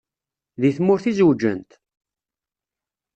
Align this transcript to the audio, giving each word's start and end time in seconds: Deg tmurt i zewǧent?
Deg 0.61 0.73
tmurt 0.77 1.05
i 1.11 1.13
zewǧent? 1.17 1.71